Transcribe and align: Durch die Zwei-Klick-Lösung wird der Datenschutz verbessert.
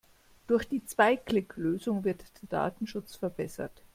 Durch 0.47 0.67
die 0.67 0.83
Zwei-Klick-Lösung 0.83 2.03
wird 2.05 2.23
der 2.41 2.49
Datenschutz 2.49 3.15
verbessert. 3.17 3.83